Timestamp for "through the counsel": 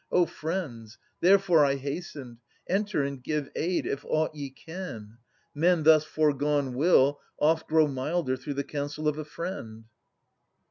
8.35-9.07